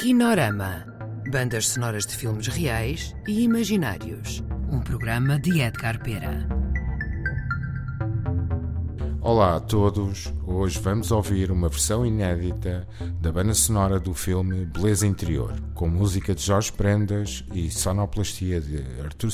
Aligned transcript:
Kinorama. 0.00 0.86
Bandas 1.30 1.68
sonoras 1.68 2.06
de 2.06 2.16
filmes 2.16 2.46
reais 2.46 3.14
e 3.28 3.42
imaginários. 3.42 4.42
Um 4.72 4.80
programa 4.80 5.38
de 5.38 5.60
Edgar 5.60 6.02
Pera. 6.02 6.48
Olá 9.20 9.56
a 9.56 9.60
todos. 9.60 10.32
Hoje 10.46 10.80
vamos 10.80 11.10
ouvir 11.10 11.50
uma 11.50 11.68
versão 11.68 12.06
inédita 12.06 12.88
da 13.20 13.30
banda 13.30 13.52
sonora 13.52 14.00
do 14.00 14.14
filme 14.14 14.64
Beleza 14.64 15.06
Interior, 15.06 15.52
com 15.74 15.86
música 15.86 16.34
de 16.34 16.40
Jorge 16.40 16.72
Prendas 16.72 17.44
e 17.52 17.70
sonoplastia 17.70 18.58
de 18.58 18.82
Artur 19.04 19.30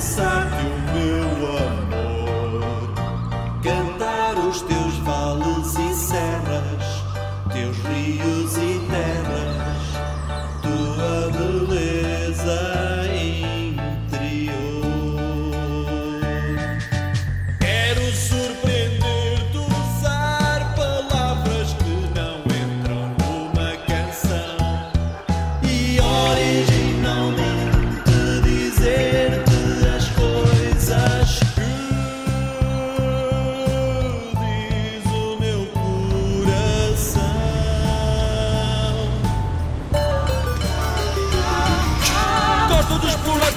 sabe 0.00 0.77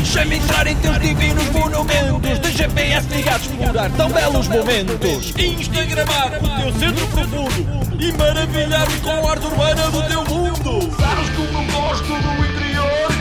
Deixa-me 0.00 0.36
entrar 0.36 0.66
em 0.66 0.74
teus 0.76 0.98
divinos 0.98 1.44
monumentos 1.50 2.40
De 2.40 2.50
GPS 2.52 3.06
ligados 3.14 3.46
explorar 3.46 3.90
tão 3.90 4.10
belos 4.10 4.48
momentos. 4.48 5.34
Instagramar 5.36 6.32
o 6.42 6.48
teu 6.62 6.72
centro 6.80 7.06
profundo. 7.08 8.02
E 8.02 8.10
maravilhar-me 8.12 9.00
com 9.00 9.10
a 9.10 9.30
arte 9.30 9.46
urbana 9.46 9.90
do 9.90 10.02
teu 10.04 10.24
mundo. 10.24 10.96
Sabes 10.98 11.28
como 11.36 11.64
gosto 11.70 12.06
do 12.06 12.46
interior? 12.46 13.12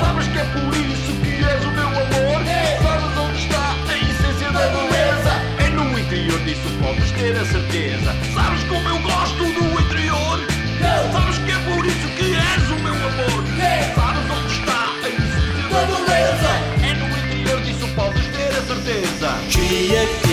Sabes 0.00 0.28
que 0.28 0.38
é 0.38 0.44
por 0.44 0.74
isso 0.74 1.12
que 1.20 1.44
és 1.44 1.62
o 1.62 1.70
meu 1.72 1.88
amor? 1.88 2.33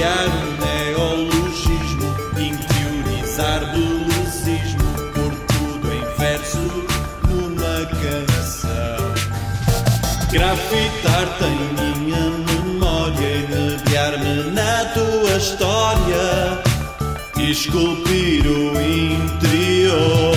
Criar 0.01 0.27
um 0.29 0.49
neologismo, 0.65 2.09
interiorizar 2.35 3.59
belezismo, 3.71 4.89
pôr 5.13 5.33
tudo 5.47 5.93
em 5.93 6.03
verso 6.17 6.63
numa 7.29 7.85
canção. 8.01 9.01
Grafitar-te 10.31 11.43
em 11.43 11.59
minha 11.75 12.25
memória 12.49 13.29
e 13.29 13.47
negar-me 13.47 14.33
na 14.51 14.85
tua 14.85 15.37
história, 15.37 16.63
esculpir 17.37 18.47
o 18.47 18.81
interior 18.81 20.31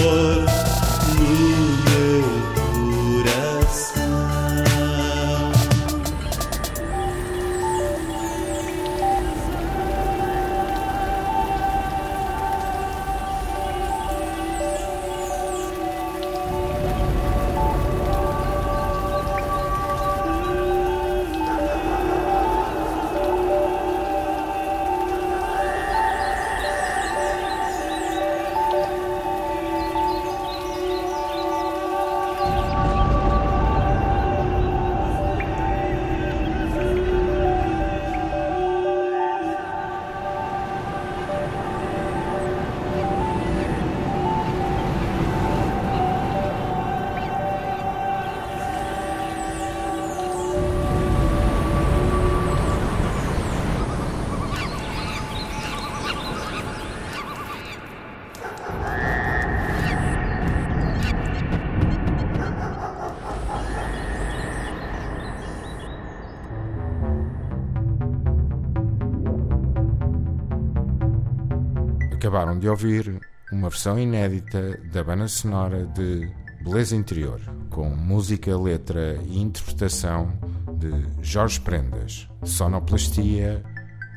Acabaram 72.15 72.59
de 72.59 72.69
ouvir 72.69 73.21
uma 73.53 73.69
versão 73.69 73.99
inédita 73.99 74.79
da 74.93 75.03
banda 75.03 75.29
sonora 75.29 75.85
de 75.87 76.31
Beleza 76.63 76.97
Interior, 76.97 77.41
com 77.71 77.91
música, 77.91 78.57
letra 78.57 79.19
e 79.27 79.39
interpretação 79.39 80.33
de 80.79 80.91
Jorge 81.21 81.61
Prendas, 81.61 82.29
sonoplastia 82.43 83.63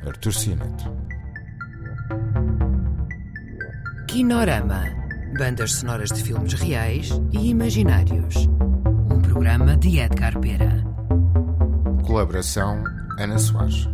Artur 0.06 0.32
Cineto. 0.32 0.90
Kinorama 4.06 5.08
Bandas 5.36 5.74
sonoras 5.74 6.10
de 6.10 6.22
filmes 6.22 6.54
reais 6.54 7.10
e 7.32 7.50
imaginários. 7.50 8.34
Um 9.10 9.20
programa 9.20 9.76
de 9.76 9.98
Edgar 9.98 10.38
Pera. 10.40 10.82
Colaboração 12.06 12.82
Ana 13.18 13.38
Soares. 13.38 13.88